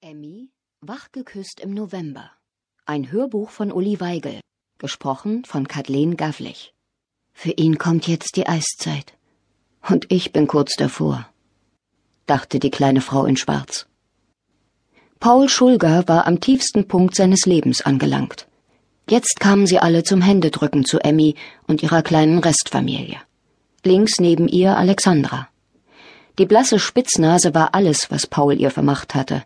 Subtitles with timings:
[0.00, 0.50] Emmy,
[0.80, 2.30] wachgeküsst im November.
[2.86, 4.38] Ein Hörbuch von Uli Weigel,
[4.78, 6.72] gesprochen von Kathleen Gavlich.
[7.32, 9.14] Für ihn kommt jetzt die Eiszeit.
[9.82, 11.28] Und ich bin kurz davor,
[12.26, 13.88] dachte die kleine Frau in Schwarz.
[15.18, 18.46] Paul Schulger war am tiefsten Punkt seines Lebens angelangt.
[19.10, 21.34] Jetzt kamen sie alle zum Händedrücken zu Emmy
[21.66, 23.20] und ihrer kleinen Restfamilie.
[23.82, 25.48] Links neben ihr Alexandra.
[26.38, 29.42] Die blasse Spitznase war alles, was Paul ihr vermacht hatte,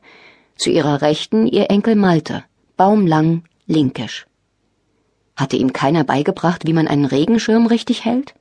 [0.56, 2.44] zu ihrer Rechten ihr Enkel Malte,
[2.76, 4.26] baumlang, linkisch.
[5.36, 8.34] Hatte ihm keiner beigebracht, wie man einen Regenschirm richtig hält?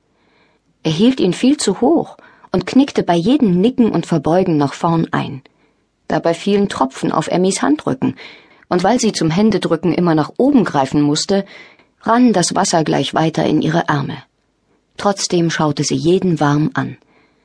[0.82, 2.16] Er hielt ihn viel zu hoch
[2.52, 5.42] und knickte bei jedem Nicken und Verbeugen nach vorn ein.
[6.08, 8.16] Dabei fielen Tropfen auf Emmys Handrücken,
[8.68, 11.44] und weil sie zum Händedrücken immer nach oben greifen musste,
[12.02, 14.16] rann das Wasser gleich weiter in ihre Arme.
[14.96, 16.96] Trotzdem schaute sie jeden warm an.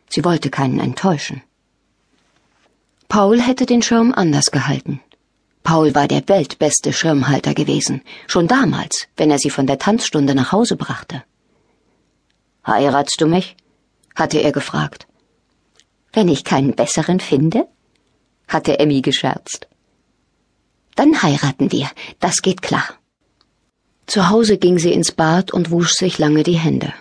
[0.09, 1.41] Sie wollte keinen enttäuschen.
[3.07, 4.99] Paul hätte den Schirm anders gehalten.
[5.63, 10.51] Paul war der weltbeste Schirmhalter gewesen, schon damals, wenn er sie von der Tanzstunde nach
[10.51, 11.23] Hause brachte.
[12.65, 13.55] Heiratst du mich?
[14.15, 15.07] hatte er gefragt.
[16.11, 17.67] Wenn ich keinen besseren finde?
[18.47, 19.67] hatte Emmy gescherzt.
[20.95, 21.89] Dann heiraten wir,
[22.19, 22.89] das geht klar.
[24.05, 26.93] Zu Hause ging sie ins Bad und wusch sich lange die Hände.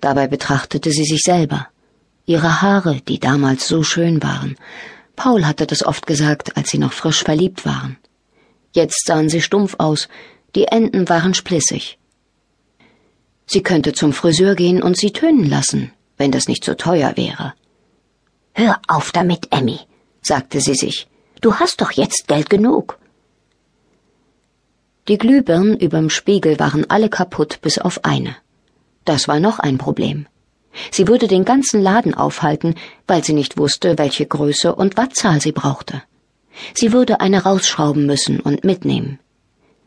[0.00, 1.68] Dabei betrachtete sie sich selber
[2.26, 4.56] ihre Haare, die damals so schön waren.
[5.16, 7.98] Paul hatte das oft gesagt, als sie noch frisch verliebt waren.
[8.72, 10.08] Jetzt sahen sie stumpf aus,
[10.54, 11.98] die Enden waren splissig.
[13.46, 17.54] Sie könnte zum Friseur gehen und sie tönen lassen, wenn das nicht so teuer wäre.
[18.54, 19.80] Hör auf damit, Emmy,
[20.22, 21.08] sagte sie sich.
[21.40, 22.98] Du hast doch jetzt Geld genug.
[25.08, 28.36] Die Glühbirnen überm Spiegel waren alle kaputt bis auf eine.
[29.04, 30.26] Das war noch ein Problem.
[30.90, 32.74] Sie würde den ganzen Laden aufhalten,
[33.06, 36.02] weil sie nicht wusste, welche Größe und Wattzahl sie brauchte.
[36.74, 39.18] Sie würde eine rausschrauben müssen und mitnehmen.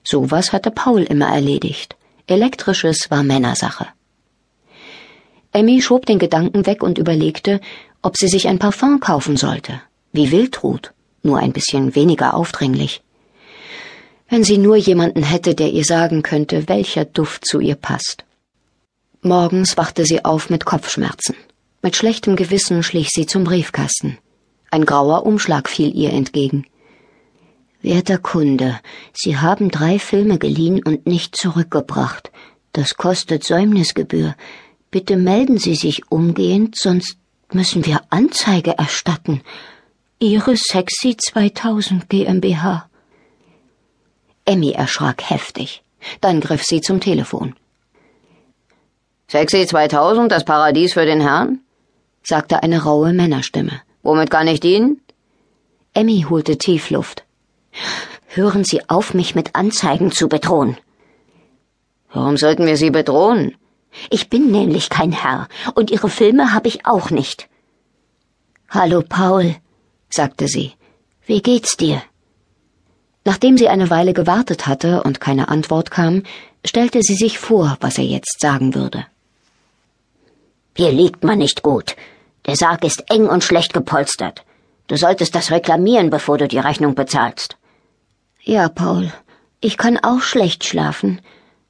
[0.03, 1.95] Sowas hatte Paul immer erledigt.
[2.27, 3.87] Elektrisches war Männersache.
[5.51, 7.61] Emmy schob den Gedanken weg und überlegte,
[8.01, 9.81] ob sie sich ein Parfum kaufen sollte.
[10.11, 10.93] Wie Wildrut,
[11.23, 13.01] nur ein bisschen weniger aufdringlich.
[14.27, 18.25] Wenn sie nur jemanden hätte, der ihr sagen könnte, welcher Duft zu ihr passt.
[19.25, 21.35] Morgens wachte sie auf mit Kopfschmerzen.
[21.81, 24.19] Mit schlechtem Gewissen schlich sie zum Briefkasten.
[24.69, 26.67] Ein grauer Umschlag fiel ihr entgegen.
[27.81, 28.79] Werter Kunde,
[29.13, 32.31] Sie haben drei Filme geliehen und nicht zurückgebracht.
[32.71, 34.35] Das kostet Säumnisgebühr.
[34.91, 37.17] Bitte melden Sie sich umgehend, sonst
[37.51, 39.41] müssen wir Anzeige erstatten.
[40.19, 42.87] Ihre Sexy 2000 GmbH.
[44.45, 45.81] Emmy erschrak heftig.
[46.21, 47.55] Dann griff sie zum Telefon.
[49.27, 51.59] Sexy 2000, das Paradies für den Herrn?
[52.23, 53.81] sagte eine raue Männerstimme.
[54.03, 55.01] Womit kann ich dienen?
[55.93, 57.23] Emmy holte Tiefluft.
[58.27, 60.77] Hören Sie auf, mich mit Anzeigen zu bedrohen.
[62.11, 63.55] Warum sollten wir Sie bedrohen?
[64.09, 67.47] Ich bin nämlich kein Herr, und Ihre Filme habe ich auch nicht.
[68.69, 69.55] Hallo, Paul,
[70.09, 70.73] sagte sie.
[71.25, 72.01] Wie geht's dir?
[73.23, 76.23] Nachdem sie eine Weile gewartet hatte und keine Antwort kam,
[76.65, 79.05] stellte sie sich vor, was er jetzt sagen würde.
[80.77, 81.95] Hier liegt man nicht gut.
[82.45, 84.43] Der Sarg ist eng und schlecht gepolstert.
[84.87, 87.55] Du solltest das reklamieren, bevor du die Rechnung bezahlst.
[88.43, 89.11] Ja, Paul,
[89.61, 91.21] ich kann auch schlecht schlafen.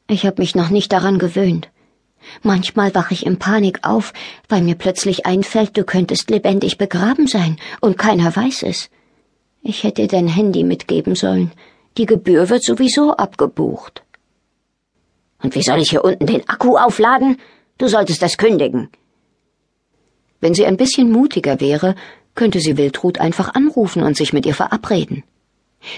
[0.07, 1.69] Ich habe mich noch nicht daran gewöhnt.
[2.41, 4.11] Manchmal wache ich in Panik auf,
[4.49, 8.89] weil mir plötzlich einfällt, du könntest lebendig begraben sein und keiner weiß es.
[9.61, 11.51] Ich hätte dein Handy mitgeben sollen.
[11.97, 14.03] Die Gebühr wird sowieso abgebucht.
[15.44, 17.38] Und wie soll ich hier unten den Akku aufladen?
[17.78, 18.90] Du solltest das kündigen.
[20.40, 21.96] Wenn sie ein bisschen mutiger wäre,
[22.34, 25.24] könnte sie Wildrut einfach anrufen und sich mit ihr verabreden.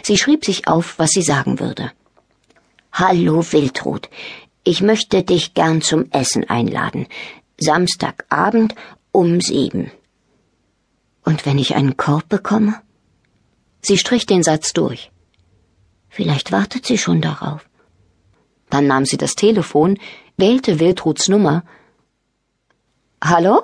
[0.03, 1.91] Sie schrieb sich auf, was sie sagen würde.
[2.91, 4.09] Hallo Wildrut,
[4.63, 7.07] ich möchte dich gern zum Essen einladen.
[7.59, 8.75] Samstagabend
[9.11, 9.91] um sieben.
[11.23, 12.75] Und wenn ich einen Korb bekomme?
[13.81, 15.11] Sie strich den Satz durch.
[16.09, 17.67] Vielleicht wartet sie schon darauf.
[18.69, 19.97] Dann nahm sie das Telefon,
[20.37, 21.63] wählte Wildruts Nummer.
[23.23, 23.63] Hallo?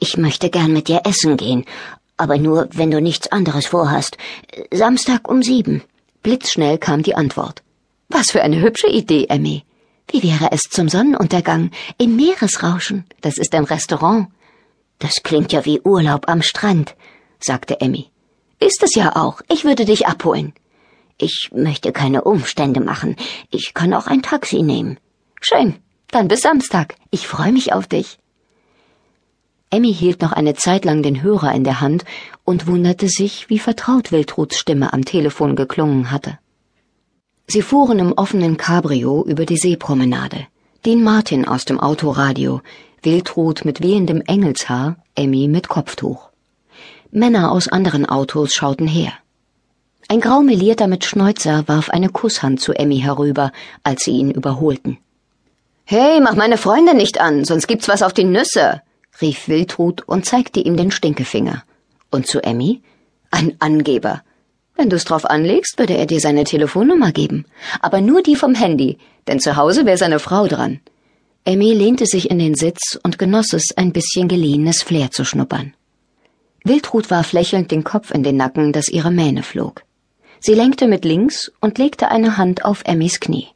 [0.00, 1.64] Ich möchte gern mit dir essen gehen,
[2.16, 4.16] aber nur, wenn du nichts anderes vorhast.
[4.72, 5.82] Samstag um sieben.
[6.22, 7.62] Blitzschnell kam die Antwort.
[8.08, 9.64] Was für eine hübsche Idee, Emmy.
[10.08, 13.04] Wie wäre es zum Sonnenuntergang im Meeresrauschen?
[13.20, 14.28] Das ist ein Restaurant.
[15.00, 16.94] Das klingt ja wie Urlaub am Strand,
[17.40, 18.08] sagte Emmy.
[18.60, 19.40] Ist es ja auch.
[19.50, 20.52] Ich würde dich abholen.
[21.18, 23.16] Ich möchte keine Umstände machen.
[23.50, 24.98] Ich kann auch ein Taxi nehmen.
[25.46, 25.74] Schön.
[26.10, 26.94] Dann bis Samstag.
[27.10, 28.18] Ich freue mich auf dich.
[29.68, 32.06] Emmy hielt noch eine Zeit lang den Hörer in der Hand
[32.44, 36.38] und wunderte sich, wie vertraut Wiltruds Stimme am Telefon geklungen hatte.
[37.46, 40.46] Sie fuhren im offenen Cabrio über die Seepromenade.
[40.86, 42.62] Dean Martin aus dem Autoradio,
[43.02, 46.30] Wiltrud mit wehendem Engelshaar, Emmy mit Kopftuch.
[47.10, 49.12] Männer aus anderen Autos schauten her.
[50.08, 53.52] Ein graumelierter mit Schnäuzer warf eine Kusshand zu Emmy herüber,
[53.82, 54.96] als sie ihn überholten.
[55.86, 58.80] Hey, mach meine Freunde nicht an, sonst gibt's was auf die Nüsse,
[59.20, 61.62] rief Wiltrud und zeigte ihm den Stinkefinger.
[62.10, 62.80] Und zu Emmy?
[63.30, 64.22] Ein Angeber.
[64.76, 67.44] Wenn du's drauf anlegst, würde er dir seine Telefonnummer geben.
[67.80, 68.96] Aber nur die vom Handy,
[69.28, 70.80] denn zu Hause wäre seine Frau dran.
[71.44, 75.74] Emmy lehnte sich in den Sitz und genoss es, ein bisschen geliehenes Flair zu schnuppern.
[76.64, 79.82] Wiltrud warf lächelnd den Kopf in den Nacken, dass ihre Mähne flog.
[80.40, 83.48] Sie lenkte mit links und legte eine Hand auf Emmys Knie.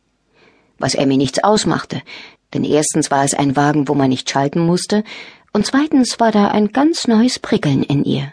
[0.78, 2.02] Was Emmy nichts ausmachte,
[2.54, 5.04] denn erstens war es ein Wagen, wo man nicht schalten musste,
[5.52, 8.32] und zweitens war da ein ganz neues Prickeln in ihr.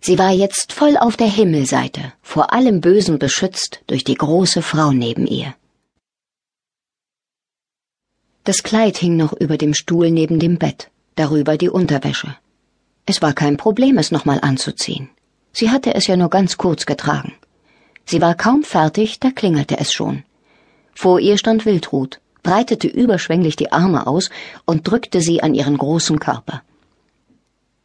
[0.00, 4.90] Sie war jetzt voll auf der Himmelseite, vor allem Bösen beschützt durch die große Frau
[4.90, 5.54] neben ihr.
[8.44, 12.36] Das Kleid hing noch über dem Stuhl neben dem Bett, darüber die Unterwäsche.
[13.06, 15.08] Es war kein Problem, es nochmal anzuziehen.
[15.52, 17.34] Sie hatte es ja nur ganz kurz getragen.
[18.04, 20.24] Sie war kaum fertig, da klingelte es schon.
[20.94, 24.30] Vor ihr stand Wildrut, breitete überschwänglich die Arme aus
[24.64, 26.62] und drückte sie an ihren großen Körper.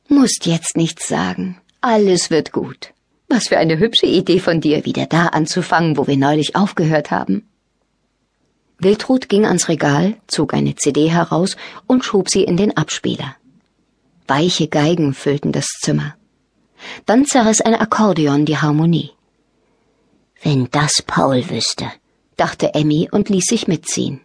[0.08, 1.60] Musst jetzt nichts sagen.
[1.82, 2.94] Alles wird gut.
[3.30, 7.48] Was für eine hübsche Idee von dir, wieder da anzufangen, wo wir neulich aufgehört haben.
[8.80, 11.58] Wildrut ging ans Regal, zog eine CD heraus
[11.88, 13.36] und schob sie in den Abspieler.
[14.28, 16.16] Weiche Geigen füllten das Zimmer.
[17.06, 19.12] Dann zerriss ein Akkordeon die Harmonie.
[20.44, 21.92] Wenn das Paul wüsste,
[22.38, 24.22] dachte Emmy und ließ sich mitziehen.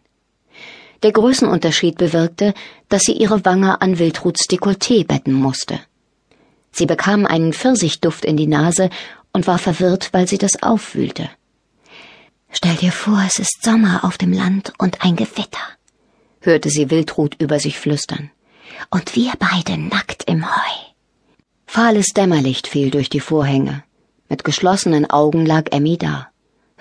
[1.03, 2.55] Der Größenunterschied bewirkte,
[2.89, 5.81] dass sie ihre Wange an Wildruts Dekolleté betten musste.
[6.71, 8.89] Sie bekam einen Pfirsichduft in die Nase
[9.33, 11.29] und war verwirrt, weil sie das aufwühlte.
[12.51, 15.67] Stell dir vor, es ist Sommer auf dem Land und ein Gewitter,
[16.41, 18.31] hörte sie Wildrut über sich flüstern.
[18.91, 20.73] Und wir beide nackt im Heu.
[21.67, 23.83] Fahles Dämmerlicht fiel durch die Vorhänge.
[24.29, 26.32] Mit geschlossenen Augen lag Emmy da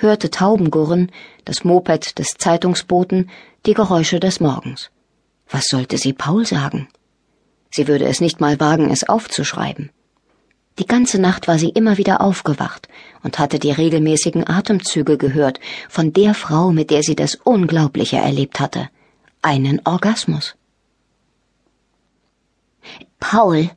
[0.02, 1.12] hörte Tauben gurren,
[1.46, 3.30] das Moped des Zeitungsboten,
[3.66, 4.90] die Geräusche des Morgens.
[5.50, 6.88] Was sollte sie Paul sagen?
[7.70, 9.92] Sie würde es nicht mal wagen, es aufzuschreiben.
[10.80, 12.88] Die ganze Nacht war sie immer wieder aufgewacht
[13.24, 15.60] und hatte die regelmäßigen Atemzüge gehört
[15.90, 18.90] von der Frau, mit der sie das Unglaubliche erlebt hatte.
[19.42, 20.56] Einen Orgasmus.
[23.20, 23.70] Paul.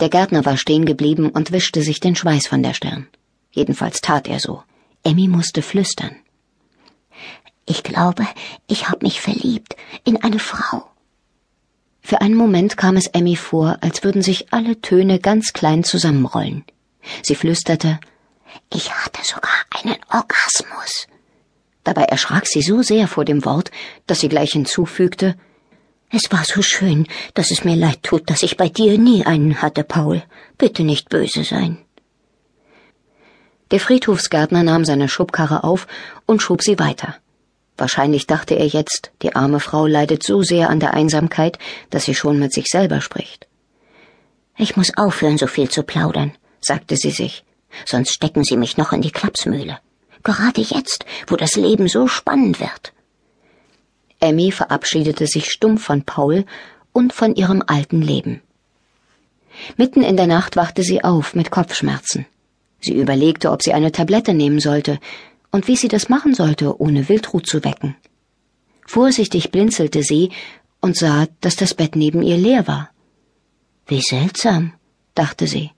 [0.00, 3.08] Der Gärtner war stehen geblieben und wischte sich den Schweiß von der Stirn.
[3.50, 4.62] Jedenfalls tat er so.
[5.04, 6.16] Emmy musste flüstern.
[7.66, 8.26] Ich glaube,
[8.66, 10.88] ich habe mich verliebt in eine Frau.
[12.00, 16.64] Für einen Moment kam es Emmy vor, als würden sich alle Töne ganz klein zusammenrollen.
[17.22, 18.00] Sie flüsterte
[18.72, 21.06] Ich hatte sogar einen Orgasmus.
[21.84, 23.70] Dabei erschrak sie so sehr vor dem Wort,
[24.06, 25.36] dass sie gleich hinzufügte
[26.10, 29.62] Es war so schön, dass es mir leid tut, dass ich bei dir nie einen
[29.62, 30.22] hatte, Paul.
[30.58, 31.78] Bitte nicht böse sein.
[33.72, 35.86] Der Friedhofsgärtner nahm seine Schubkarre auf
[36.26, 37.16] und schob sie weiter.
[37.78, 41.58] Wahrscheinlich dachte er jetzt, die arme Frau leidet so sehr an der Einsamkeit,
[41.88, 43.48] dass sie schon mit sich selber spricht.
[44.58, 47.44] Ich muss aufhören, so viel zu plaudern, sagte sie sich,
[47.86, 49.78] sonst stecken sie mich noch in die Klapsmühle.
[50.22, 52.92] Gerade jetzt, wo das Leben so spannend wird.
[54.20, 56.44] Emmy verabschiedete sich stumpf von Paul
[56.92, 58.42] und von ihrem alten Leben.
[59.78, 62.26] Mitten in der Nacht wachte sie auf mit Kopfschmerzen.
[62.82, 64.98] Sie überlegte, ob sie eine Tablette nehmen sollte
[65.52, 67.94] und wie sie das machen sollte, ohne Wildrut zu wecken.
[68.84, 70.30] Vorsichtig blinzelte sie
[70.80, 72.90] und sah, dass das Bett neben ihr leer war.
[73.86, 74.72] Wie seltsam,
[75.14, 75.70] dachte sie.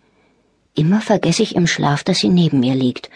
[0.74, 3.10] Immer vergesse ich im Schlaf, dass sie neben mir liegt.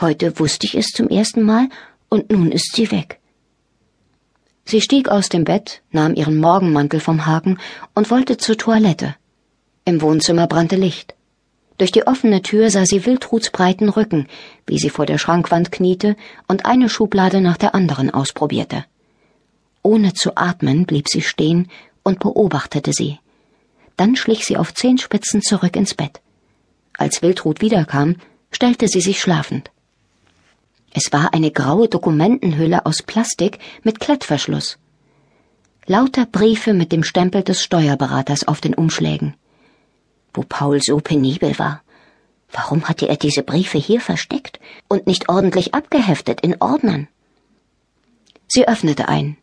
[0.00, 1.68] Heute wusste ich es zum ersten Mal
[2.08, 3.20] und nun ist sie weg.
[4.64, 7.58] Sie stieg aus dem Bett, nahm ihren Morgenmantel vom Haken
[7.94, 9.16] und wollte zur Toilette.
[9.84, 11.14] Im Wohnzimmer brannte Licht.
[11.80, 14.28] Durch die offene Tür sah sie Wildruts breiten Rücken,
[14.66, 16.14] wie sie vor der Schrankwand kniete
[16.46, 18.84] und eine Schublade nach der anderen ausprobierte.
[19.82, 21.70] Ohne zu atmen blieb sie stehen
[22.02, 23.18] und beobachtete sie.
[23.96, 26.20] Dann schlich sie auf Zehenspitzen zurück ins Bett.
[26.98, 28.16] Als Wildrut wiederkam,
[28.50, 29.70] stellte sie sich schlafend.
[30.92, 34.76] Es war eine graue Dokumentenhülle aus Plastik mit Klettverschluss.
[35.86, 39.34] Lauter Briefe mit dem Stempel des Steuerberaters auf den Umschlägen
[40.34, 41.82] wo Paul so penibel war.
[42.52, 44.58] Warum hatte er diese Briefe hier versteckt
[44.88, 47.08] und nicht ordentlich abgeheftet in Ordnern?
[48.48, 49.36] Sie öffnete ein.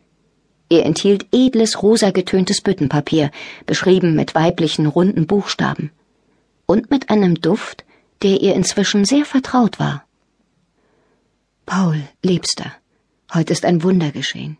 [0.70, 3.32] Er enthielt edles, rosa getöntes Büttenpapier,
[3.66, 5.92] beschrieben mit weiblichen, runden Buchstaben.
[6.66, 7.86] Und mit einem Duft,
[8.22, 10.04] der ihr inzwischen sehr vertraut war.
[11.66, 12.74] Paul, Liebster,
[13.34, 14.58] heute ist ein Wunder geschehen.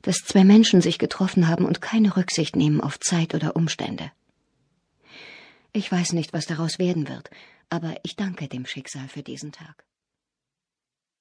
[0.00, 4.10] Dass zwei Menschen sich getroffen haben und keine Rücksicht nehmen auf Zeit oder Umstände.
[5.76, 7.30] Ich weiß nicht, was daraus werden wird,
[7.68, 9.84] aber ich danke dem Schicksal für diesen Tag.